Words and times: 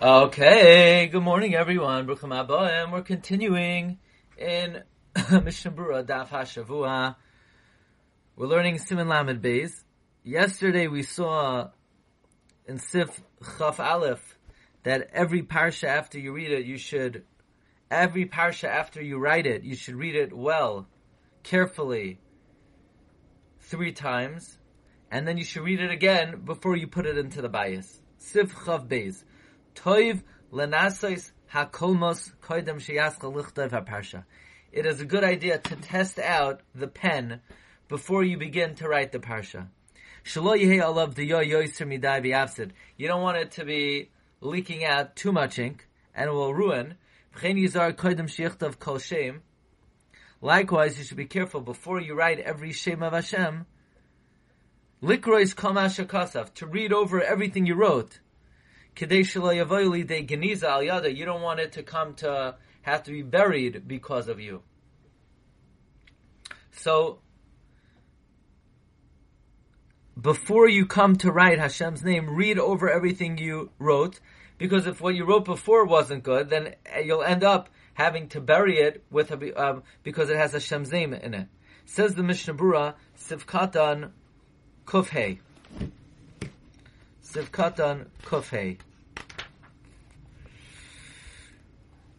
Okay, 0.00 1.08
good 1.10 1.24
morning 1.24 1.56
everyone. 1.56 2.06
Brucham 2.06 2.32
Abba, 2.32 2.88
we're 2.92 3.02
continuing 3.02 3.98
in 4.38 4.84
Mishnah 5.42 5.72
Berurah 5.72 6.06
Daf 6.06 6.28
HaShavua. 6.28 7.16
We're 8.36 8.46
learning 8.46 8.76
Siman 8.76 9.08
Lamed 9.08 9.42
Beis. 9.42 9.72
Yesterday 10.22 10.86
we 10.86 11.02
saw 11.02 11.70
in 12.64 12.78
Sif 12.78 13.20
Chaf 13.58 13.80
Aleph 13.80 14.38
that 14.84 15.10
every 15.12 15.42
parsha 15.42 15.88
after 15.88 16.20
you 16.20 16.32
read 16.32 16.52
it, 16.52 16.64
you 16.64 16.78
should, 16.78 17.24
every 17.90 18.26
parsha 18.26 18.68
after 18.68 19.02
you 19.02 19.18
write 19.18 19.48
it, 19.48 19.64
you 19.64 19.74
should 19.74 19.96
read 19.96 20.14
it 20.14 20.32
well, 20.32 20.86
carefully, 21.42 22.20
three 23.62 23.90
times, 23.90 24.58
and 25.10 25.26
then 25.26 25.38
you 25.38 25.44
should 25.44 25.64
read 25.64 25.80
it 25.80 25.90
again 25.90 26.42
before 26.44 26.76
you 26.76 26.86
put 26.86 27.04
it 27.04 27.18
into 27.18 27.42
the 27.42 27.48
bias. 27.48 28.00
Sif 28.18 28.54
Chav 28.54 28.86
Beis. 28.86 29.24
Toiv 29.78 30.22
hakolmos 30.52 32.32
koidem 32.42 32.80
lichtav 32.80 33.70
haparsha. 33.70 34.24
It 34.72 34.86
is 34.86 35.00
a 35.00 35.04
good 35.04 35.22
idea 35.22 35.58
to 35.58 35.76
test 35.76 36.18
out 36.18 36.62
the 36.74 36.88
pen 36.88 37.40
before 37.86 38.24
you 38.24 38.36
begin 38.36 38.74
to 38.74 38.88
write 38.88 39.12
the 39.12 39.20
parsha. 39.20 39.68
You 42.96 43.08
don't 43.08 43.22
want 43.22 43.36
it 43.38 43.50
to 43.52 43.64
be 43.64 44.10
leaking 44.40 44.84
out 44.84 45.14
too 45.14 45.30
much 45.30 45.60
ink 45.60 45.86
and 46.12 46.28
it 46.28 46.32
will 46.32 46.52
ruin. 46.52 46.96
Likewise, 50.40 50.98
you 50.98 51.04
should 51.04 51.16
be 51.16 51.26
careful 51.26 51.60
before 51.60 52.00
you 52.00 52.14
write 52.14 52.40
every 52.40 52.72
shem 52.72 53.02
of 53.04 53.12
Hashem. 53.12 53.66
To 55.00 56.66
read 56.66 56.92
over 56.92 57.22
everything 57.22 57.66
you 57.66 57.74
wrote. 57.76 58.18
You 61.14 61.24
don't 61.24 61.42
want 61.42 61.60
it 61.60 61.72
to 61.72 61.82
come 61.82 62.14
to 62.14 62.56
have 62.82 63.02
to 63.04 63.10
be 63.10 63.22
buried 63.22 63.86
because 63.86 64.28
of 64.28 64.40
you. 64.40 64.62
So, 66.72 67.20
before 70.20 70.68
you 70.68 70.86
come 70.86 71.16
to 71.16 71.30
write 71.30 71.58
Hashem's 71.58 72.02
name, 72.04 72.30
read 72.30 72.58
over 72.58 72.90
everything 72.90 73.38
you 73.38 73.70
wrote, 73.78 74.20
because 74.58 74.86
if 74.86 75.00
what 75.00 75.14
you 75.14 75.24
wrote 75.24 75.44
before 75.44 75.84
wasn't 75.84 76.22
good, 76.22 76.50
then 76.50 76.74
you'll 77.04 77.22
end 77.22 77.44
up 77.44 77.68
having 77.94 78.28
to 78.28 78.40
bury 78.40 78.78
it 78.78 79.04
with 79.10 79.32
um, 79.56 79.82
because 80.02 80.30
it 80.30 80.36
has 80.36 80.52
Hashem's 80.52 80.92
name 80.92 81.12
in 81.12 81.34
it. 81.34 81.48
Says 81.84 82.14
the 82.14 82.22
Mishnah 82.22 82.54
Berurah, 82.54 82.94
Sivkatan 83.18 84.10
Kufhei. 84.86 85.38
Sivkatan 87.32 88.06
Kufhei. 88.24 88.78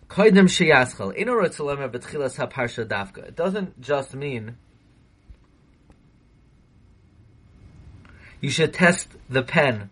Koidem 0.07 0.47
sheyaschal. 0.47 1.17
Ino 1.17 1.33
rotzolema 1.33 1.89
betchilas 1.89 2.37
haparsha 2.37 2.85
dafka. 2.85 3.27
It 3.27 3.35
doesn't 3.35 3.81
just 3.81 4.13
mean 4.13 4.57
you 8.39 8.49
should 8.49 8.73
test 8.73 9.07
the 9.29 9.41
pen 9.41 9.89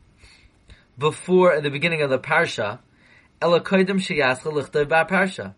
before 0.98 1.54
at 1.54 1.64
the 1.64 1.70
beginning 1.70 2.02
of 2.02 2.10
the 2.10 2.20
parsha. 2.20 2.80
Ela 3.42 3.62
koidem 3.62 4.00
sheyaschal 4.00 4.54
lichtay 4.54 4.88
ba 4.88 5.08
parsha. 5.10 5.56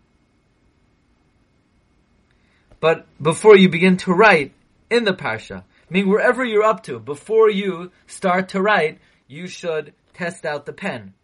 But 2.80 3.06
before 3.22 3.56
you 3.56 3.68
begin 3.68 3.98
to 3.98 4.12
write 4.12 4.54
in 4.88 5.04
the 5.04 5.12
parsha, 5.12 5.64
meaning 5.90 6.08
wherever 6.08 6.42
you're 6.42 6.62
up 6.62 6.82
to, 6.84 6.98
before 6.98 7.50
you 7.50 7.92
start 8.06 8.48
to 8.50 8.62
write, 8.62 8.98
you 9.30 9.46
should 9.46 9.94
test 10.12 10.44
out 10.44 10.66
the 10.66 10.72
pen. 10.72 11.14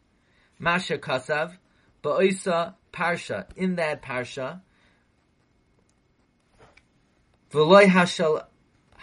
Masha 0.60 0.96
kasav, 0.96 1.56
ba'oisa 2.04 2.74
parsha, 2.92 3.46
in 3.56 3.74
that 3.76 4.00
parsha, 4.00 4.60
v'loy 7.50 7.86
hashal 7.86 8.44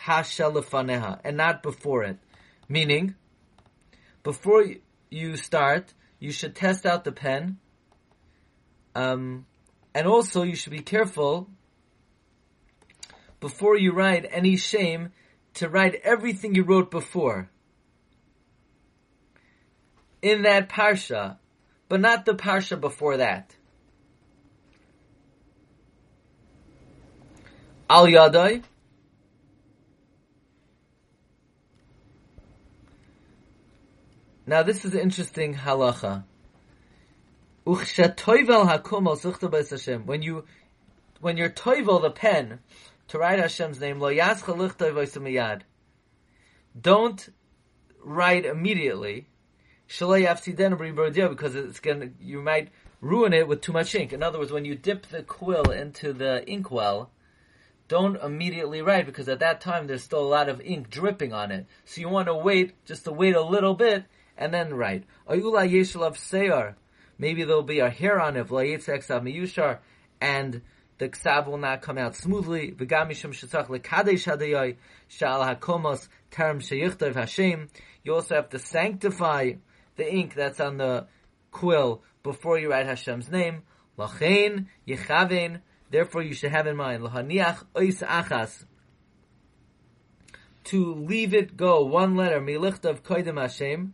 hashal 0.06 1.20
and 1.26 1.36
not 1.36 1.62
before 1.62 2.04
it. 2.04 2.18
Meaning, 2.70 3.16
before 4.24 4.64
you 5.10 5.36
start, 5.36 5.94
you 6.20 6.32
should 6.32 6.56
test 6.56 6.86
out 6.86 7.04
the 7.04 7.12
pen, 7.12 7.58
um, 8.96 9.46
and 9.94 10.08
also 10.08 10.44
you 10.44 10.56
should 10.56 10.72
be 10.72 10.80
careful 10.80 11.50
before 13.42 13.78
you 13.78 13.92
write 13.92 14.26
any 14.32 14.56
shame 14.56 15.12
to 15.56 15.68
write 15.68 16.00
everything 16.06 16.56
you 16.56 16.64
wrote 16.64 16.90
before 16.90 17.50
in 20.24 20.42
that 20.44 20.70
parsha, 20.70 21.38
but 21.90 22.00
not 22.00 22.26
the 22.26 22.34
parsha 22.34 22.80
before 22.80 23.18
that. 23.18 23.56
Al 27.90 28.08
Yadai. 28.08 28.64
Now 34.48 34.64
this 34.64 34.86
is 34.86 34.94
an 34.94 35.02
interesting 35.02 35.54
halacha. 35.56 36.24
When 37.66 37.82
you 40.22 40.46
when 41.20 41.38
you're 41.38 41.50
toivel 41.50 42.02
the 42.02 42.12
pen 42.12 42.60
to 43.10 43.18
write 43.18 43.40
Hashem's 43.40 43.80
name, 43.80 44.00
lo 44.00 44.10
Don't 46.82 47.30
write 48.04 48.46
immediately. 48.46 49.28
Because 49.88 51.56
it's 51.56 51.80
gonna 51.80 52.10
you 52.20 52.42
might 52.42 52.70
ruin 53.02 53.34
it 53.34 53.48
with 53.48 53.62
too 53.62 53.74
much 53.74 53.94
ink. 53.96 54.14
In 54.14 54.24
other 54.24 54.40
words, 54.40 54.52
when 54.52 54.66
you 54.66 54.76
dip 54.76 55.08
the 55.08 55.24
quill 55.24 55.72
into 55.72 56.14
the 56.14 56.50
inkwell, 56.50 57.12
don't 57.88 58.16
immediately 58.16 58.82
write 58.82 59.06
because 59.06 59.28
at 59.28 59.40
that 59.40 59.62
time 59.62 59.88
there's 59.88 60.04
still 60.04 60.24
a 60.24 60.28
lot 60.28 60.50
of 60.50 60.62
ink 60.62 60.90
dripping 60.90 61.34
on 61.34 61.52
it. 61.52 61.66
So 61.86 62.02
you 62.02 62.10
want 62.10 62.28
to 62.28 62.34
wait, 62.34 62.86
just 62.86 63.04
to 63.06 63.12
wait 63.12 63.36
a 63.36 63.42
little 63.42 63.74
bit 63.76 64.06
and 64.38 64.54
then 64.54 64.74
write. 64.74 65.04
Ayula 65.30 65.70
yeshalav 65.70 66.16
seyar. 66.16 66.76
Maybe 67.18 67.44
there'll 67.44 67.64
be 67.64 67.80
a 67.80 67.90
hair 67.90 68.20
on 68.20 68.36
it, 68.36 68.48
miyushar, 68.48 69.80
and 70.20 70.62
the 70.98 71.10
ksav 71.10 71.48
will 71.48 71.58
not 71.58 71.82
come 71.82 71.98
out 71.98 72.16
smoothly. 72.16 72.72
V'gamishum 72.72 73.32
shetzach 73.32 73.68
lekadesh 73.68 74.26
hadayai 74.26 74.78
shal 75.08 75.42
hakomos 75.42 76.08
term 76.32 76.60
sheyichtav 76.60 77.16
Hashem. 77.16 77.70
You 78.04 78.16
also 78.16 78.36
have 78.36 78.50
to 78.50 78.60
sanctify 78.60 79.54
the 79.96 80.12
ink 80.12 80.34
that's 80.36 80.60
on 80.60 80.78
the 80.78 81.08
quill 81.52 82.04
before 82.24 82.58
you 82.58 82.70
write 82.72 82.86
Hashem's 82.86 83.30
name. 83.30 83.64
Lachein 83.98 84.68
yichavein 84.88 85.62
Therefore, 85.94 86.24
you 86.24 86.34
should 86.34 86.50
have 86.50 86.66
in 86.66 86.76
mind 86.76 87.04
lahaniach 87.04 87.66
ois 87.76 88.02
achas 88.02 88.66
to 90.64 90.96
leave 90.96 91.36
it 91.36 91.56
go 91.56 91.86
one 91.86 92.16
letter 92.16 92.42
milichtav 92.42 93.02
koidim 93.04 93.40
Hashem 93.40 93.94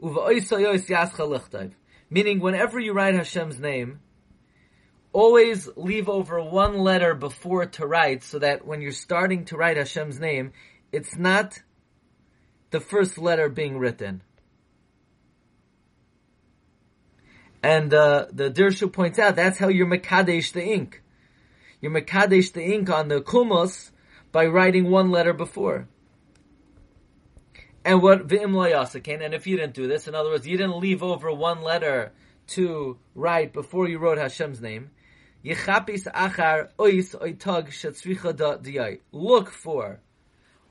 uva 0.00 0.20
ois 0.20 0.48
yascha 0.48 1.10
lichtav. 1.16 1.72
Meaning, 2.08 2.38
whenever 2.38 2.78
you 2.78 2.92
write 2.92 3.16
Hashem's 3.16 3.58
name, 3.58 3.98
always 5.12 5.68
leave 5.74 6.08
over 6.08 6.40
one 6.40 6.78
letter 6.78 7.12
before 7.12 7.66
to 7.66 7.84
write, 7.84 8.22
so 8.22 8.38
that 8.38 8.64
when 8.64 8.80
you're 8.80 8.92
starting 8.92 9.46
to 9.46 9.56
write 9.56 9.76
Hashem's 9.76 10.20
name, 10.20 10.52
it's 10.92 11.16
not 11.16 11.60
the 12.70 12.78
first 12.78 13.18
letter 13.18 13.48
being 13.48 13.78
written. 13.78 14.22
And 17.64 17.94
uh, 17.94 18.26
the 18.30 18.50
Dirshu 18.50 18.92
points 18.92 19.18
out 19.18 19.36
that's 19.36 19.56
how 19.56 19.68
you're 19.68 19.86
Makadesh 19.86 20.52
the 20.52 20.62
ink. 20.62 21.02
You're 21.80 21.92
Makadesh 21.92 22.52
the 22.52 22.62
ink 22.62 22.90
on 22.90 23.08
the 23.08 23.22
Kumos 23.22 23.90
by 24.32 24.44
writing 24.44 24.90
one 24.90 25.10
letter 25.10 25.32
before. 25.32 25.88
And 27.82 28.02
what 28.02 28.28
V'im 28.28 28.52
Yasakin, 28.52 29.24
and 29.24 29.32
if 29.32 29.46
you 29.46 29.56
didn't 29.56 29.72
do 29.72 29.88
this, 29.88 30.06
in 30.06 30.14
other 30.14 30.28
words, 30.28 30.46
you 30.46 30.58
didn't 30.58 30.78
leave 30.78 31.02
over 31.02 31.32
one 31.32 31.62
letter 31.62 32.12
to 32.48 32.98
write 33.14 33.54
before 33.54 33.88
you 33.88 33.96
wrote 33.96 34.18
Hashem's 34.18 34.60
name, 34.60 34.90
Yechapis 35.42 36.06
Achar 36.12 36.68
Ois 36.78 37.14
Oitag. 37.18 39.00
Look 39.10 39.48
for 39.48 40.00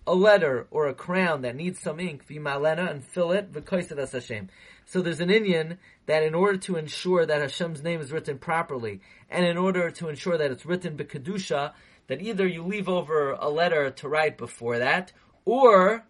a 0.06 0.14
letter 0.14 0.68
or 0.70 0.88
a 0.88 0.94
crown 0.94 1.42
that 1.42 1.56
needs 1.56 1.80
some 1.80 2.00
ink, 2.00 2.28
V'malena, 2.28 2.92
and 2.92 3.04
fill 3.04 3.32
it, 3.32 3.52
V'koisadas 3.52 4.12
Hashem. 4.12 4.50
So 4.86 5.02
there's 5.02 5.20
an 5.20 5.30
inyan 5.30 5.78
that 6.06 6.24
in 6.24 6.36
order 6.36 6.58
to 6.58 6.76
ensure 6.76 7.26
that 7.26 7.42
Hashem's 7.42 7.84
name 7.84 8.02
is 8.02 8.12
written 8.12 8.38
properly, 8.38 9.02
and 9.30 9.46
in 9.46 9.58
order 9.58 9.90
to 9.92 10.10
ensure 10.10 10.38
that 10.38 10.52
it's 10.52 10.66
written 10.66 10.98
b'kedusha, 10.98 11.74
that 12.08 12.22
either 12.22 12.46
you 12.46 12.64
leave 12.64 12.90
over 12.90 13.32
a 13.32 13.50
letter 13.50 13.90
to 13.90 14.10
write 14.10 14.38
before 14.38 14.80
that, 14.80 15.14
or, 15.46 16.06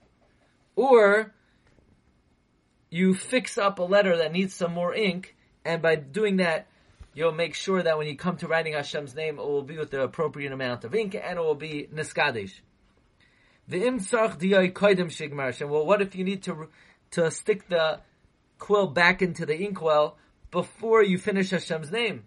or 0.75 1.33
you 2.89 3.13
fix 3.13 3.57
up 3.57 3.79
a 3.79 3.83
letter 3.83 4.17
that 4.17 4.31
needs 4.31 4.53
some 4.53 4.73
more 4.73 4.93
ink, 4.93 5.35
and 5.65 5.81
by 5.81 5.95
doing 5.95 6.37
that, 6.37 6.67
you'll 7.13 7.31
make 7.31 7.53
sure 7.53 7.81
that 7.81 7.97
when 7.97 8.07
you 8.07 8.15
come 8.15 8.37
to 8.37 8.47
writing 8.47 8.73
Hashem's 8.73 9.15
name, 9.15 9.37
it 9.39 9.45
will 9.45 9.63
be 9.63 9.77
with 9.77 9.91
the 9.91 10.01
appropriate 10.01 10.51
amount 10.51 10.83
of 10.83 10.95
ink, 10.95 11.15
and 11.15 11.37
it 11.37 11.41
will 11.41 11.55
be 11.55 11.87
niskadesh. 11.93 12.53
The 13.67 13.83
imsach 13.83 14.39
diyay 14.39 14.73
koidem 14.73 15.07
shigmar 15.07 15.69
Well, 15.69 15.85
what 15.85 16.01
if 16.01 16.15
you 16.15 16.23
need 16.23 16.43
to 16.43 16.69
to 17.11 17.31
stick 17.31 17.69
the 17.69 18.01
quill 18.63 18.87
back 18.87 19.21
into 19.21 19.45
the 19.45 19.61
inkwell 19.61 20.17
before 20.49 21.03
you 21.03 21.17
finish 21.17 21.49
Hashem's 21.49 21.91
name. 21.91 22.23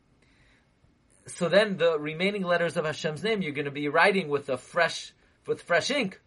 So 1.27 1.49
then 1.49 1.79
the 1.79 1.99
remaining 1.99 2.43
letters 2.43 2.77
of 2.77 2.85
Hashem's 2.85 3.23
name 3.23 3.41
you're 3.41 3.53
going 3.53 3.65
to 3.65 3.71
be 3.71 3.89
writing 3.89 4.29
with 4.29 4.51
a 4.51 4.59
fresh 4.59 5.15
with 5.47 5.63
fresh 5.63 5.91
ink. 5.91 6.21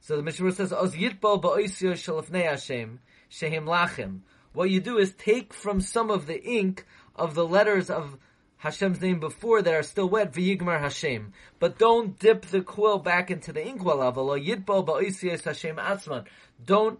So 0.00 0.16
the 0.16 0.22
Mishnah 0.22 0.52
says, 0.52 0.72
"Oz 0.72 0.94
yitbol 0.94 1.42
ba'oisio 1.42 1.92
shalafnei 1.92 2.44
Hashem 2.44 3.00
shehim 3.30 3.66
lachim." 3.66 4.20
What 4.54 4.70
you 4.70 4.80
do 4.80 4.96
is 4.96 5.12
take 5.12 5.52
from 5.52 5.82
some 5.82 6.10
of 6.10 6.26
the 6.26 6.42
ink 6.42 6.86
of 7.14 7.34
the 7.34 7.46
letters 7.46 7.90
of 7.90 8.16
Hashem's 8.56 9.02
name 9.02 9.20
before 9.20 9.60
that 9.60 9.74
are 9.74 9.82
still 9.82 10.08
wet, 10.08 10.32
v'yigmar 10.32 10.80
Hashem. 10.80 11.34
But 11.58 11.78
don't 11.78 12.18
dip 12.18 12.46
the 12.46 12.62
quill 12.62 12.98
back 12.98 13.30
into 13.30 13.52
the 13.52 13.60
inkwell 13.60 13.98
level, 13.98 14.30
or 14.30 14.38
yitbol 14.38 14.86
ba'oisio 14.86 15.38
Hashem 15.44 15.76
atzman. 15.76 16.24
Don't 16.64 16.98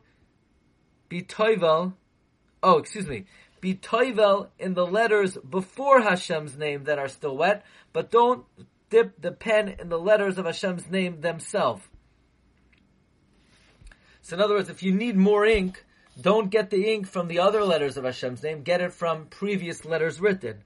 be 1.09 1.23
toivel, 1.23 1.95
oh, 2.63 2.79
excuse 2.79 3.07
me, 3.07 3.25
be 3.61 3.75
toivel 3.75 4.49
in 4.59 4.75
the 4.75 4.87
letters 4.87 5.37
before 5.39 6.01
Hashem's 6.01 6.57
name 6.57 6.85
that 6.85 6.99
are 6.99 7.09
still 7.09 7.37
wet, 7.37 7.65
but 7.93 8.11
don't 8.11 8.45
dip 8.91 9.21
the 9.21 9.33
pen 9.33 9.69
in 9.79 9.89
the 9.89 9.99
letters 9.99 10.39
of 10.39 10.47
Hashem's 10.47 10.91
name 10.91 11.21
themselves. 11.21 11.83
So 14.21 14.37
in 14.37 14.43
other 14.43 14.55
words, 14.55 14.69
if 14.69 14.83
you 14.83 14.93
need 14.93 15.17
more 15.17 15.45
ink, 15.45 15.85
don't 16.21 16.51
get 16.51 16.71
the 16.71 16.93
ink 16.93 17.07
from 17.07 17.29
the 17.29 17.39
other 17.39 17.65
letters 17.65 17.97
of 17.97 18.05
Hashem's 18.05 18.43
name, 18.43 18.63
get 18.63 18.81
it 18.81 18.93
from 18.93 19.27
previous 19.27 19.85
letters 19.85 20.21
written. 20.21 20.65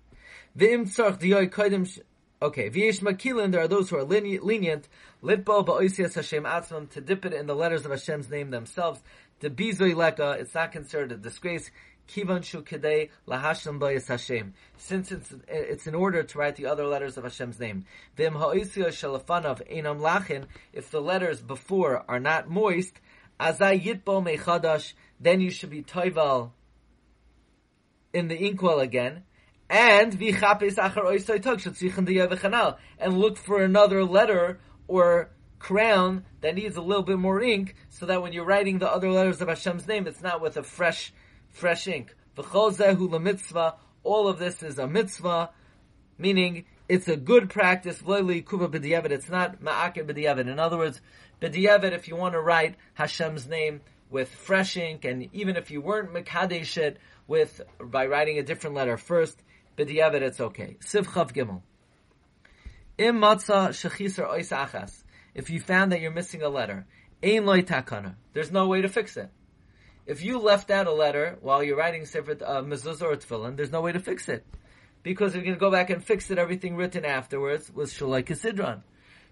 Okay, 2.43 2.69
makilin, 2.69 3.51
there 3.51 3.63
are 3.63 3.69
those 3.69 3.89
who 3.89 3.97
are 3.97 4.05
lenient, 4.05 4.89
litbo 5.23 5.65
ba'oisias 5.65 6.15
Hashem 6.15 6.45
atzmam, 6.45 6.91
to 6.91 7.01
dip 7.01 7.25
it 7.25 7.33
in 7.33 7.47
the 7.47 7.55
letters 7.55 7.87
of 7.87 7.91
Hashem's 7.93 8.29
name 8.29 8.51
themselves, 8.51 9.01
the 9.41 9.51
bizoy 9.51 9.95
leka, 9.95 10.37
it's 10.39 10.55
not 10.55 10.73
considered 10.73 11.13
a 11.13 11.17
disgrace, 11.17 11.71
kivan 12.09 12.43
shu 12.43 12.63
kedei 12.63 13.11
lahashlam 13.27 13.79
bayis 13.79 14.09
Hashem, 14.09 14.55
since 14.77 15.13
it's, 15.13 15.35
it's 15.49 15.87
in 15.87 15.95
order 15.95 16.23
to 16.23 16.39
write 16.39 16.57
the 16.57 16.67
other 16.67 16.87
letters 16.87 17.17
of 17.17 17.25
Hashem's 17.25 17.59
name. 17.59 17.85
V'im 18.17 18.33
ha'oisiyah 18.33 18.89
shalafanav 18.89 19.71
einam 19.71 20.01
lachin, 20.01 20.45
if 20.73 20.91
the 20.91 21.01
letters 21.01 21.41
before 21.41 22.05
are 22.09 22.21
not 22.21 22.49
moist, 22.49 22.99
azay 23.41 23.81
yitbo 23.83 24.25
mechadash, 24.25 24.93
then 25.21 25.41
you 25.41 25.51
should 25.51 25.71
be 25.71 25.83
toival 25.83 26.51
in 28.13 28.29
the 28.29 28.37
inkwell 28.37 28.81
again, 28.81 29.25
and 29.69 30.13
vichapes 30.13 30.77
achar 30.77 31.05
oisoy 31.05 31.43
tog 31.43 32.79
and 32.99 33.19
look 33.19 33.37
for 33.37 33.63
another 33.63 34.05
letter 34.05 34.61
or 34.89 35.31
crown 35.67 36.25
that 36.43 36.55
needs 36.55 36.77
a 36.77 36.81
little 36.81 37.03
bit 37.03 37.19
more 37.19 37.43
ink, 37.43 37.75
so 37.89 38.07
that 38.07 38.23
when 38.23 38.33
you're 38.33 38.45
writing 38.45 38.79
the 38.79 38.89
other 38.89 39.11
letters 39.11 39.41
of 39.41 39.49
Hashem's 39.49 39.89
name, 39.89 40.07
it's 40.07 40.23
not 40.23 40.41
with 40.41 40.57
a 40.57 40.63
fresh, 40.63 41.13
fresh 41.49 41.89
ink. 41.89 42.15
All 44.05 44.29
of 44.29 44.39
this 44.39 44.63
is 44.63 44.79
a 44.79 44.87
mitzvah, 44.87 45.51
meaning 46.19 46.67
it's 46.89 47.09
a 47.09 47.17
good 47.17 47.51
practice. 47.51 48.01
It's 48.01 49.29
not 49.29 49.61
ma'ake 49.61 50.39
In 50.39 50.59
other 50.61 50.79
words, 50.79 51.01
b'diavad, 51.43 51.91
if 51.91 52.07
you 52.07 52.15
want 52.15 52.35
to 52.35 52.41
write 52.41 52.77
Hashem's 52.95 53.49
name 53.49 53.81
with 54.09 54.29
fresh 54.29 54.77
ink, 54.77 55.05
and 55.05 55.29
even 55.33 55.57
if 55.57 55.73
you 55.73 55.81
weren't 55.81 56.15
mekadesh 56.15 56.79
it 56.79 56.99
with 57.27 57.61
by 57.81 58.07
writing 58.07 58.39
a 58.39 58.45
different 58.45 58.77
letter 58.77 58.97
first, 58.97 59.37
b'diavad 59.77 60.23
it's 60.23 60.41
okay. 60.41 60.77
Siv 60.79 61.07
chav 61.07 61.33
gimel. 61.33 61.63
Im 62.99 63.17
matza 63.17 63.71
shechisar 63.71 64.31
ois 64.31 64.51
achas 64.51 65.03
if 65.37 65.51
you 65.51 65.61
found 65.61 65.93
that 65.93 66.01
you're 66.01 66.11
missing 66.11 66.41
a 66.41 66.49
letter, 66.49 66.87
loy 67.23 67.61
takana. 67.61 68.15
There's 68.33 68.51
no 68.51 68.67
way 68.69 68.81
to 68.81 68.89
fix 68.89 69.19
it. 69.19 69.29
If 70.07 70.25
you 70.25 70.39
left 70.39 70.71
out 70.71 70.87
a 70.87 70.93
letter 70.93 71.37
while 71.43 71.63
you're 71.63 71.77
writing 71.77 72.07
Sefer 72.07 72.39
uh, 72.43 72.63
Mezuzah 72.63 73.03
or 73.03 73.17
Tefillin, 73.17 73.57
there's 73.57 73.71
no 73.71 73.83
way 73.83 73.93
to 73.93 74.01
fix 74.01 74.31
it. 74.31 74.47
Because 75.03 75.35
you're 75.35 75.45
going 75.45 75.55
to 75.55 75.61
go 75.61 75.71
back 75.71 75.91
and 75.91 76.03
fix 76.03 76.31
it, 76.31 76.39
everything 76.39 76.75
written 76.75 77.05
afterwards 77.05 77.71
was 77.71 77.93
Shalai 77.93 78.25
Kasidron. 78.25 78.81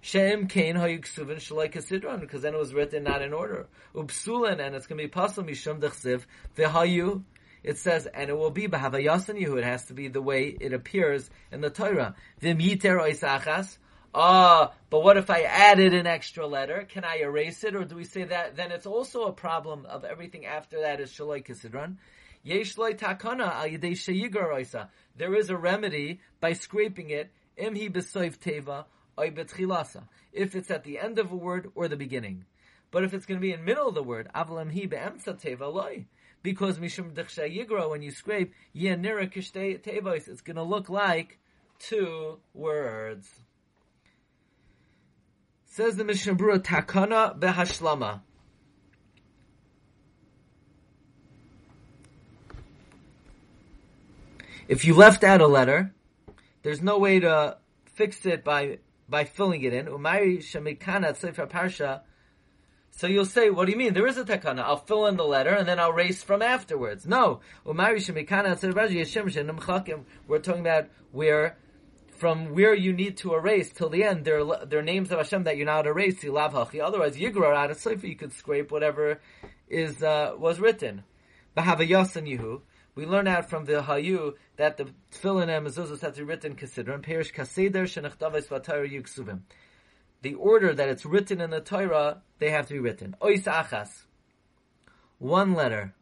Shem 0.03 0.47
Kain 0.47 0.77
Hayuksuvin 0.77 1.37
Shalai 1.37 1.73
Kasidron, 1.73 2.21
because 2.21 2.43
then 2.43 2.53
it 2.53 2.59
was 2.59 2.75
written 2.75 3.05
not 3.05 3.23
in 3.23 3.33
order. 3.33 3.67
Upsulin, 3.95 4.61
and 4.61 4.75
it's 4.75 4.87
going 4.87 4.99
to 4.99 5.05
be 5.05 5.11
Pasal 5.11 5.49
Mishum 5.49 5.81
Dechsiv, 5.81 6.27
V'hayu, 6.55 7.23
it 7.63 7.79
says, 7.79 8.07
and 8.07 8.29
it 8.29 8.37
will 8.37 8.51
be 8.51 8.69
Bahavayasan 8.69 9.41
it 9.41 9.65
has 9.65 9.87
to 9.87 9.95
be 9.95 10.09
the 10.09 10.21
way 10.21 10.55
it 10.61 10.75
appears 10.75 11.31
in 11.51 11.63
the 11.63 11.71
Torah. 11.71 12.15
V'im 12.43 12.61
Yiter 12.61 12.99
Oisachas, 12.99 13.79
Ah, 14.17 14.73
but 14.91 15.03
what 15.03 15.17
if 15.17 15.29
I 15.29 15.43
added 15.43 15.93
an 15.93 16.07
extra 16.07 16.47
letter? 16.47 16.87
Can 16.89 17.03
I 17.03 17.17
erase 17.17 17.65
it, 17.65 17.75
or 17.75 17.85
do 17.85 17.97
we 17.97 18.05
say 18.05 18.23
that 18.23 18.55
then 18.55 18.71
it's 18.71 18.87
also 18.87 19.25
a 19.25 19.33
problem 19.33 19.87
of 19.87 20.05
everything 20.05 20.47
after 20.47 20.83
that 20.83 21.01
is 21.01 21.11
shaloi 21.11 21.45
kisidron? 21.45 21.97
Yesh 22.45 22.77
takana 22.77 23.53
al 23.53 23.67
yedei 23.67 24.89
There 25.17 25.35
is 25.35 25.51
a 25.51 25.57
remedy 25.57 26.21
by 26.39 26.53
scraping 26.53 27.11
it. 27.11 27.33
Imhi 27.59 27.91
b'soif 27.91 28.39
teva 28.39 28.85
oy 29.19 29.31
betchilasa. 29.31 30.05
If 30.33 30.55
it's 30.55 30.71
at 30.71 30.85
the 30.85 31.01
end 31.01 31.19
of 31.19 31.33
a 31.33 31.37
word 31.37 31.73
or 31.75 31.89
the 31.89 31.97
beginning. 31.97 32.45
But 32.93 33.03
if 33.03 33.15
it's 33.15 33.27
going 33.27 33.41
to 33.41 33.45
be 33.45 33.53
in 33.53 33.65
middle 33.65 33.89
of 33.89 33.97
the 33.97 34.03
word, 34.05 34.29
avalam 34.33 34.73
hi 34.73 34.87
teva 34.87 35.73
loy. 35.73 36.07
Because 36.45 36.79
mishum 36.79 37.15
dechsha 37.15 37.53
yigra, 37.53 37.91
when 37.91 38.03
you 38.03 38.13
scrape, 38.13 38.53
yenira 38.77 39.33
kishtei 39.33 39.83
tevos, 39.83 40.29
it's 40.29 40.43
going 40.43 40.55
to 40.55 40.63
look 40.63 40.89
like 40.89 41.39
two 41.81 42.39
words. 42.53 43.29
Says 45.75 45.97
the 45.97 46.05
Mishnah 46.05 46.37
Berurah, 46.37 46.61
Takana 46.61 47.37
behashlama. 47.37 48.21
If 54.69 54.85
you 54.85 54.95
left 54.95 55.25
out 55.25 55.41
a 55.41 55.49
letter, 55.49 55.93
there's 56.63 56.81
no 56.81 57.01
way 57.01 57.19
to 57.19 57.57
fix 57.87 58.25
it 58.25 58.45
by 58.45 58.79
by 59.09 59.25
filling 59.25 59.65
it 59.65 59.73
in. 59.73 59.87
Umari 59.87 60.39
tzeifa 60.39 61.49
parsha. 61.51 62.03
So 62.93 63.09
you'll 63.09 63.25
say, 63.25 63.51
what 63.51 63.65
do 63.65 63.73
you 63.73 63.79
mean? 63.79 63.95
There 63.95 64.07
is 64.07 64.17
a 64.17 64.25
takana. 64.25 64.61
I'll 64.61 64.77
fill 64.77 65.07
in 65.07 65.17
the 65.17 65.25
letter 65.25 65.51
and 65.51 65.67
then 65.67 65.81
I'll 65.81 65.91
erase 65.91 66.23
from 66.23 66.41
afterwards. 66.41 67.05
No. 67.05 67.41
We're 67.65 67.75
talking 70.39 70.61
about 70.61 70.87
where 71.11 71.57
from 72.25 72.55
where 72.55 72.73
you 72.73 72.91
need 72.91 73.19
to 73.19 73.35
erase 73.35 73.71
till 73.71 73.91
the 73.91 74.03
end, 74.03 74.25
there 74.25 74.41
are, 74.41 74.65
there 74.65 74.79
are 74.79 74.83
names 74.83 75.13
of 75.13 75.19
Hashem 75.19 75.45
that 75.45 75.59
you're 75.59 75.67
not 75.67 75.87
erasing. 75.87 76.35
Otherwise, 76.35 77.19
Yigra 77.19 77.55
out 77.55 77.71
of 77.71 77.77
Sefer, 77.77 78.07
you 78.07 78.17
could 78.17 78.33
scrape 78.33 78.73
whatever 78.73 79.21
is 79.69 80.03
uh, 80.03 80.33
was 80.39 80.59
written. 80.59 81.05
We 81.55 83.05
learn 83.05 83.29
out 83.29 83.51
from 83.51 83.67
the 83.67 83.83
Hayu 83.83 84.37
that 84.57 84.79
the 84.79 84.87
tefillin 85.13 85.55
and 85.55 85.67
mezuzahs 85.67 86.01
have 86.01 86.15
to 86.15 86.21
be 86.21 86.25
written 86.25 86.57
and 86.59 87.03
perish 87.03 87.31
kaseder 87.31 87.85
shenachdaves 87.85 88.49
v'atayr 88.49 88.91
yuksuvim. 88.91 89.41
The 90.23 90.33
order 90.33 90.73
that 90.73 90.89
it's 90.89 91.05
written 91.05 91.43
in 91.43 91.51
the 91.51 91.61
Torah, 91.61 92.23
they 92.39 92.49
have 92.49 92.69
to 92.69 92.73
be 92.73 92.81
written. 92.81 93.17
Ois 93.21 93.45
achas. 93.45 93.91
One 95.19 95.53
letter. 95.53 95.93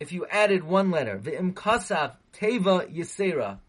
If 0.00 0.10
you 0.10 0.26
added 0.32 0.64
one 0.64 0.90
letter, 0.90 1.16
v'im 1.16 1.54
kasav 1.54 2.14
teva 2.32 2.92
yisera 2.92 3.60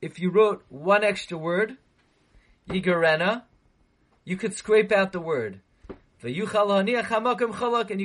if 0.00 0.18
you 0.18 0.30
wrote 0.30 0.64
one 0.68 1.04
extra 1.04 1.36
word, 1.36 1.76
yigarena, 2.68 3.42
you 4.24 4.36
could 4.36 4.54
scrape 4.54 4.92
out 4.92 5.12
the 5.12 5.20
word. 5.20 5.60
And 6.22 6.36
you 6.36 6.46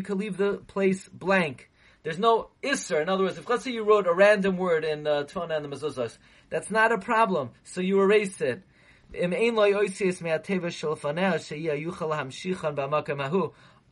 could 0.04 0.18
leave 0.18 0.38
the 0.38 0.62
place 0.68 1.08
blank. 1.10 1.70
There's 2.04 2.20
no 2.20 2.50
isser. 2.64 3.02
In 3.02 3.10
other 3.10 3.24
words, 3.24 3.38
if 3.38 3.50
let's 3.50 3.64
say 3.64 3.72
you 3.72 3.84
wrote 3.84 4.08
a 4.08 4.14
random 4.14 4.58
word 4.58 4.86
in 4.86 5.04
the 5.04 5.12
uh, 5.12 5.24
Tfona 5.24 5.58
and 5.58 5.66
the 5.66 5.70
Mezuzahs, 5.76 6.18
that's 6.50 6.70
not 6.70 6.92
a 6.92 6.98
problem. 6.98 7.50
So 7.64 7.82
you 7.82 8.00
erase 8.00 8.40
it. 8.42 8.62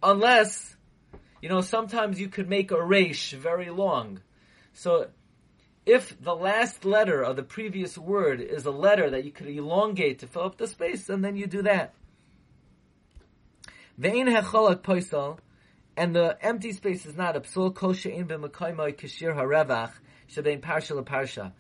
Unless, 0.04 0.76
you 1.42 1.50
know, 1.50 1.62
sometimes 1.62 2.20
you 2.20 2.28
could 2.30 2.50
make 2.50 2.72
a 2.72 2.84
resh 2.84 3.32
very 3.32 3.70
long. 3.70 4.22
So 4.74 5.08
if 5.86 6.22
the 6.22 6.36
last 6.36 6.86
letter 6.86 7.22
of 7.22 7.36
the 7.36 7.44
previous 7.44 7.98
word 7.98 8.40
is 8.40 8.66
a 8.66 8.72
letter 8.72 9.10
that 9.10 9.26
you 9.26 9.32
could 9.32 9.48
elongate 9.48 10.20
to 10.20 10.28
fill 10.28 10.44
up 10.44 10.58
the 10.58 10.68
space, 10.68 11.06
then 11.06 11.22
then 11.22 11.36
you 11.36 11.48
do 11.48 11.62
that. 11.64 11.94
Ve'in 14.00 14.28
hecholak 14.28 14.82
poisal, 14.82 15.38
and 15.98 16.16
the 16.16 16.38
empty 16.42 16.72
space 16.72 17.06
is 17.06 17.16
not 17.16 17.36
a 17.36 17.42
psul 17.42 17.74
kol 17.74 17.94
she'in 17.94 18.28
b'makaymai 18.28 18.96
kishir 18.96 19.36
harevach 19.36 19.92
shebein 20.32 20.62
parsha 20.62 21.04
parsha, 21.04 21.52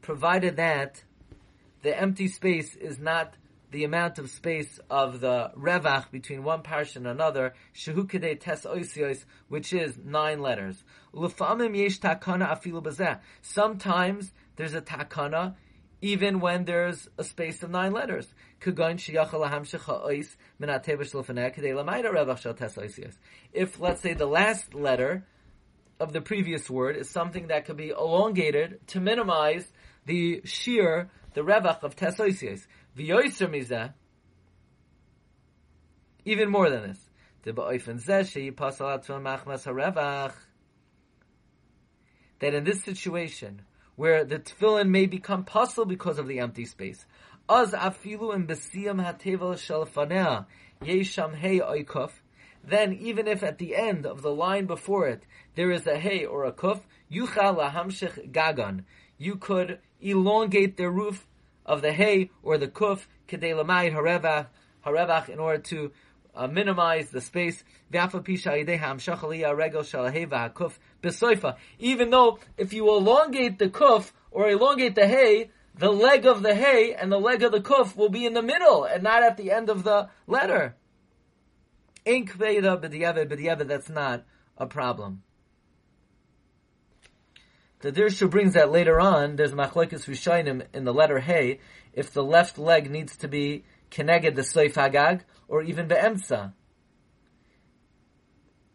provided 0.00 0.56
that 0.56 1.02
the 1.82 1.98
empty 1.98 2.28
space 2.28 2.76
is 2.76 2.98
not 2.98 3.34
the 3.72 3.84
amount 3.84 4.18
of 4.18 4.30
space 4.30 4.78
of 4.90 5.20
the 5.20 5.50
revach 5.56 6.10
between 6.10 6.44
one 6.44 6.62
parsha 6.62 6.96
and 6.96 7.06
another, 7.06 7.54
tes 7.74 7.94
oisios, 7.96 9.24
which 9.48 9.72
is 9.72 9.98
nine 10.04 10.40
letters. 10.40 10.84
Sometimes 13.42 14.32
there's 14.56 14.74
a 14.74 14.82
takana, 14.82 15.54
even 16.02 16.40
when 16.40 16.64
there's 16.66 17.08
a 17.16 17.24
space 17.24 17.62
of 17.62 17.70
nine 17.70 17.92
letters. 17.92 18.26
If, 23.52 23.80
let's 23.80 24.02
say, 24.02 24.14
the 24.14 24.26
last 24.26 24.74
letter 24.74 25.24
of 25.98 26.12
the 26.12 26.20
previous 26.20 26.68
word 26.68 26.96
is 26.96 27.08
something 27.08 27.46
that 27.46 27.64
could 27.64 27.76
be 27.78 27.88
elongated 27.88 28.86
to 28.88 29.00
minimize 29.00 29.72
the 30.04 30.42
shear, 30.44 31.10
the 31.34 31.42
revach 31.42 31.82
of 31.82 31.96
tesoisies. 31.96 32.66
V'yoiser 32.96 33.48
mizeh, 33.48 33.92
even 36.24 36.50
more 36.50 36.70
than 36.70 36.82
this. 36.82 37.08
That 37.44 37.58
in 42.54 42.64
this 42.64 42.84
situation, 42.84 43.62
where 43.96 44.24
the 44.24 44.38
tefillin 44.38 44.88
may 44.88 45.06
become 45.06 45.44
possible 45.44 45.86
because 45.86 46.18
of 46.18 46.28
the 46.28 46.38
empty 46.38 46.64
space, 46.64 47.04
Az 47.48 47.72
afilu 47.72 48.32
hey 51.34 51.60
then 52.64 52.92
even 52.92 53.26
if 53.26 53.42
at 53.42 53.58
the 53.58 53.74
end 53.74 54.06
of 54.06 54.22
the 54.22 54.30
line 54.30 54.66
before 54.66 55.08
it 55.08 55.24
there 55.56 55.72
is 55.72 55.84
a 55.86 55.98
hey 55.98 56.24
or 56.24 56.44
a 56.44 56.52
kuf, 56.52 56.82
yuchal 57.10 57.58
lahamshich 57.58 58.30
gagan, 58.30 58.84
you 59.18 59.34
could 59.36 59.80
elongate 60.00 60.76
the 60.76 60.88
roof 60.88 61.26
of 61.64 61.82
the 61.82 61.92
hay 61.92 62.30
or 62.42 62.58
the 62.58 62.68
kuf 62.68 63.06
kedei 63.28 63.54
harevach, 63.54 64.46
harevach 64.84 65.28
in 65.28 65.38
order 65.38 65.62
to 65.62 65.92
uh, 66.34 66.46
minimize 66.46 67.10
the 67.10 67.20
space. 67.20 67.62
Even 71.78 72.10
though 72.10 72.38
if 72.56 72.72
you 72.72 72.88
elongate 72.88 73.58
the 73.58 73.68
kuf 73.68 74.12
or 74.30 74.48
elongate 74.48 74.94
the 74.94 75.06
hay, 75.06 75.50
the 75.74 75.90
leg 75.90 76.26
of 76.26 76.42
the 76.42 76.54
hay 76.54 76.94
and 76.94 77.10
the 77.10 77.18
leg 77.18 77.42
of 77.42 77.52
the 77.52 77.60
kuf 77.60 77.96
will 77.96 78.08
be 78.08 78.26
in 78.26 78.34
the 78.34 78.42
middle 78.42 78.84
and 78.84 79.02
not 79.02 79.22
at 79.22 79.36
the 79.36 79.50
end 79.50 79.68
of 79.70 79.84
the 79.84 80.08
letter. 80.26 80.76
That's 82.04 83.88
not 83.88 84.24
a 84.58 84.66
problem. 84.66 85.22
The 87.82 87.90
Dirshu 87.90 88.30
brings 88.30 88.54
that 88.54 88.70
later 88.70 89.00
on, 89.00 89.34
there's 89.34 89.52
machlekes 89.52 90.06
Rishonim 90.06 90.66
in 90.72 90.84
the 90.84 90.94
letter 90.94 91.18
Hey, 91.18 91.58
if 91.92 92.12
the 92.12 92.22
left 92.22 92.56
leg 92.56 92.88
needs 92.88 93.16
to 93.16 93.28
be 93.28 93.64
keneged 93.90 94.36
the 94.36 94.42
Soif 94.42 94.74
Hagag, 94.74 95.22
or 95.48 95.62
even 95.62 95.88
Be'emtza. 95.88 96.52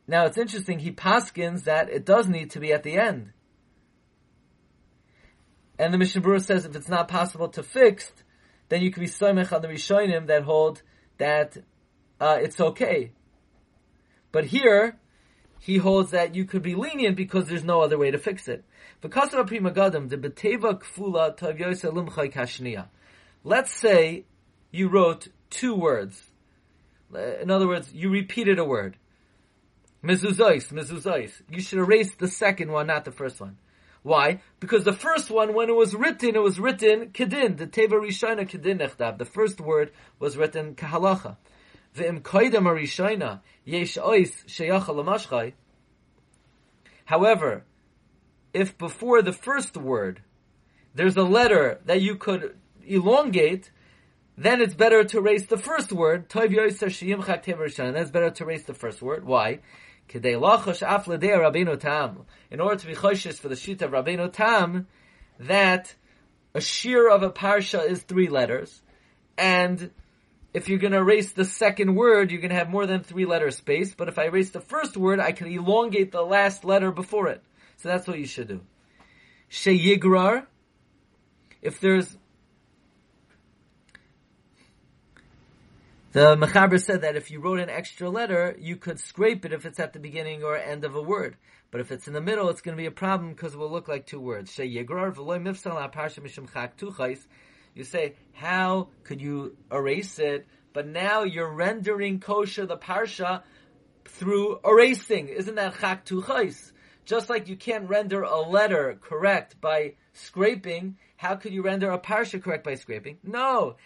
Now 0.07 0.25
it's 0.25 0.37
interesting, 0.37 0.79
he 0.79 0.91
paskins 0.91 1.63
that 1.63 1.89
it 1.89 2.05
does 2.05 2.27
need 2.27 2.51
to 2.51 2.59
be 2.59 2.73
at 2.73 2.83
the 2.83 2.97
end. 2.97 3.31
And 5.79 5.93
the 5.93 5.97
Mishnah 5.97 6.21
Berurah 6.21 6.43
says 6.43 6.65
if 6.65 6.75
it's 6.75 6.89
not 6.89 7.07
possible 7.07 7.47
to 7.49 7.63
fix, 7.63 8.11
then 8.67 8.81
you 8.81 8.91
can 8.91 9.01
be 9.01 9.09
soimech 9.09 9.53
on 9.53 9.61
the 9.61 9.69
Rishonim 9.69 10.27
that 10.27 10.43
hold 10.43 10.81
that 11.17 11.57
uh, 12.19 12.39
it's 12.41 12.59
okay. 12.59 13.13
But 14.33 14.45
here, 14.45 14.99
he 15.59 15.77
holds 15.77 16.11
that 16.11 16.35
you 16.35 16.43
could 16.43 16.61
be 16.61 16.75
lenient 16.75 17.15
because 17.15 17.47
there's 17.47 17.63
no 17.63 17.81
other 17.81 17.97
way 17.97 18.11
to 18.11 18.17
fix 18.17 18.49
it. 18.49 18.65
Let's 23.43 23.73
say 23.73 24.25
you 24.71 24.87
wrote 24.89 25.27
two 25.49 25.75
words. 25.75 26.23
In 27.41 27.51
other 27.51 27.67
words, 27.67 27.93
you 27.93 28.09
repeated 28.09 28.59
a 28.59 28.65
word. 28.65 28.97
Mezuzais, 30.03 30.71
mezuzais. 30.71 31.41
You 31.49 31.61
should 31.61 31.79
erase 31.79 32.15
the 32.15 32.27
second 32.27 32.71
one, 32.71 32.87
not 32.87 33.05
the 33.05 33.11
first 33.11 33.39
one. 33.39 33.57
Why? 34.03 34.41
Because 34.59 34.83
the 34.83 34.93
first 34.93 35.29
one, 35.29 35.53
when 35.53 35.69
it 35.69 35.75
was 35.75 35.93
written, 35.93 36.35
it 36.35 36.41
was 36.41 36.59
written 36.59 37.09
kedin. 37.09 37.57
The 37.57 37.67
teva 37.67 37.99
rishona 38.01 38.49
kedin 38.49 38.79
nechtav. 38.79 39.17
The 39.17 39.25
first 39.25 39.59
word 39.59 39.91
was 40.17 40.37
written 40.37 40.75
kahalacha. 40.75 41.37
Koidem 41.95 42.63
rishona 42.63 43.41
yesh 43.65 43.97
ois 43.97 44.31
sheyacha 44.45 44.87
lamashchai. 44.87 45.53
However, 47.05 47.63
if 48.53 48.77
before 48.77 49.21
the 49.21 49.33
first 49.33 49.75
word 49.77 50.21
there's 50.95 51.17
a 51.17 51.23
letter 51.23 51.79
that 51.85 52.01
you 52.01 52.15
could 52.15 52.55
elongate, 52.85 53.71
then 54.35 54.61
it's 54.61 54.73
better 54.73 55.03
to 55.03 55.19
erase 55.19 55.45
the 55.45 55.57
first 55.57 55.91
word. 55.91 56.27
That's 56.29 56.49
better 58.11 58.29
to 58.29 58.43
erase 58.43 58.63
the 58.63 58.73
first 58.73 59.01
word. 59.01 59.23
Why? 59.23 59.59
In 60.11 60.35
order 60.35 60.55
to 62.75 62.87
be 62.87 62.95
choshes 62.95 63.39
for 63.39 63.49
the 63.49 63.55
sheet 63.55 63.81
of 63.81 63.91
Rabbeinu 63.91 64.31
Tam, 64.31 64.87
that 65.39 65.93
a 66.55 66.61
shear 66.61 67.09
of 67.09 67.23
a 67.23 67.29
parsha 67.29 67.85
is 67.87 68.01
three 68.01 68.29
letters, 68.29 68.81
and 69.37 69.91
if 70.53 70.69
you're 70.69 70.79
going 70.79 70.93
to 70.93 70.99
erase 70.99 71.33
the 71.33 71.45
second 71.45 71.93
word, 71.95 72.31
you're 72.31 72.41
going 72.41 72.49
to 72.49 72.55
have 72.55 72.69
more 72.69 72.87
than 72.87 73.03
three 73.03 73.25
letter 73.25 73.51
space. 73.51 73.93
But 73.93 74.07
if 74.07 74.17
I 74.17 74.25
erase 74.25 74.49
the 74.49 74.61
first 74.61 74.97
word, 74.97 75.19
I 75.19 75.31
can 75.31 75.47
elongate 75.47 76.11
the 76.11 76.23
last 76.23 76.65
letter 76.65 76.91
before 76.91 77.27
it. 77.27 77.43
So 77.77 77.89
that's 77.89 78.07
what 78.07 78.19
you 78.19 78.25
should 78.25 78.47
do. 78.47 78.61
Sheyigrar, 79.49 80.45
if 81.61 81.79
there's 81.79 82.17
The 86.17 86.35
Mechaber 86.35 86.83
said 86.83 87.01
that 87.01 87.15
if 87.15 87.29
you 87.29 87.39
wrote 87.39 87.59
an 87.59 87.69
extra 87.69 88.09
letter, 88.09 88.55
you 88.59 88.75
could 88.75 88.99
scrape 88.99 89.45
it 89.45 89.53
if 89.53 89.67
it's 89.67 89.79
at 89.79 89.93
the 89.93 89.99
beginning 89.99 90.41
or 90.41 90.57
end 90.57 90.83
of 90.83 90.95
a 90.95 91.01
word. 91.01 91.37
But 91.69 91.79
if 91.79 91.91
it's 91.91 92.07
in 92.07 92.13
the 92.13 92.21
middle, 92.21 92.49
it's 92.49 92.61
going 92.61 92.75
to 92.75 92.81
be 92.81 92.87
a 92.87 92.91
problem 92.91 93.29
because 93.29 93.53
it 93.53 93.57
will 93.57 93.69
look 93.69 93.87
like 93.87 94.07
two 94.07 94.19
words. 94.19 94.57
You 94.57 94.73
say, 97.83 98.15
how 98.33 98.87
could 99.03 99.21
you 99.21 99.57
erase 99.71 100.17
it? 100.17 100.47
But 100.73 100.87
now 100.87 101.21
you're 101.21 101.53
rendering 101.53 102.19
kosher 102.19 102.65
the 102.65 102.77
parsha 102.77 103.43
through 104.05 104.59
erasing. 104.65 105.27
Isn't 105.27 105.53
that 105.53 105.79
chak 105.79 106.03
tuchais? 106.05 106.71
Just 107.07 107.29
like 107.29 107.47
you 107.47 107.55
can't 107.55 107.87
render 107.87 108.21
a 108.21 108.41
letter 108.41 108.99
correct 109.01 109.61
by 109.61 109.93
scraping, 110.11 110.97
how 111.15 111.35
could 111.35 111.53
you 111.53 111.61
render 111.61 111.89
a 111.89 111.97
parsha 111.97 112.43
correct 112.43 112.65
by 112.65 112.75
scraping? 112.75 113.17
No. 113.23 113.77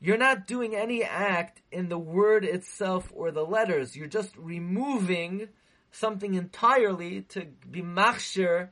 You're 0.00 0.18
not 0.18 0.46
doing 0.46 0.74
any 0.74 1.02
act 1.02 1.62
in 1.72 1.88
the 1.88 1.98
word 1.98 2.44
itself 2.44 3.10
or 3.14 3.30
the 3.30 3.46
letters. 3.46 3.96
You're 3.96 4.06
just 4.06 4.36
removing 4.36 5.48
something 5.92 6.34
entirely 6.34 7.22
to 7.30 7.46
be 7.70 7.80
machshir 7.80 8.68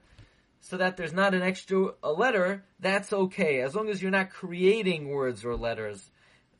so 0.60 0.76
that 0.76 0.98
there's 0.98 1.14
not 1.14 1.32
an 1.32 1.40
extra 1.40 1.94
a 2.02 2.12
letter, 2.12 2.64
that's 2.78 3.14
okay. 3.14 3.62
As 3.62 3.74
long 3.74 3.88
as 3.88 4.02
you're 4.02 4.10
not 4.10 4.28
creating 4.28 5.08
words 5.08 5.42
or 5.42 5.56
letters 5.56 6.10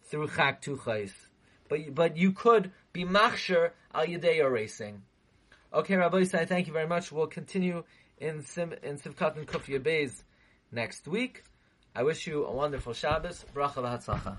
through 0.04 0.28
chak. 0.28 0.64
But, 1.68 1.94
but 1.94 2.16
you 2.16 2.32
could 2.32 2.72
be 2.92 3.04
machshir 3.04 3.70
al 3.94 4.06
yedei 4.06 4.38
erasing. 4.38 5.02
Okay, 5.72 5.94
Rabbi 5.94 6.22
Isai, 6.22 6.48
thank 6.48 6.66
you 6.66 6.72
very 6.72 6.88
much. 6.88 7.12
We'll 7.12 7.28
continue 7.28 7.84
in 8.18 8.42
Sim, 8.42 8.74
in 8.82 8.98
Sivkat 8.98 9.36
and 9.36 9.46
Kufya 9.46 9.80
Beis 9.80 10.22
next 10.72 11.06
week. 11.06 11.44
I 11.94 12.02
wish 12.02 12.26
you 12.26 12.44
a 12.44 12.52
wonderful 12.52 12.92
Shabbos. 12.92 13.44
Bracha 13.54 13.74
v'hatzlacha. 13.74 14.38